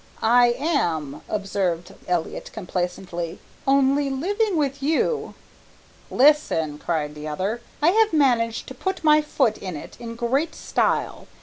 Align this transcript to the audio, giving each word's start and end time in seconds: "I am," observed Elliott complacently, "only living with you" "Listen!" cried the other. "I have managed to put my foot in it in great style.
"I 0.23 0.55
am," 0.57 1.21
observed 1.29 1.93
Elliott 2.07 2.49
complacently, 2.51 3.37
"only 3.67 4.09
living 4.09 4.57
with 4.57 4.81
you" 4.81 5.35
"Listen!" 6.25 6.79
cried 6.79 7.13
the 7.13 7.27
other. 7.27 7.61
"I 7.83 7.89
have 7.89 8.11
managed 8.11 8.65
to 8.69 8.73
put 8.73 9.03
my 9.03 9.21
foot 9.21 9.59
in 9.59 9.75
it 9.77 9.97
in 9.99 10.15
great 10.15 10.55
style. 10.55 11.27